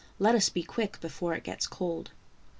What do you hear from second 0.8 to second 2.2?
before it gets cold."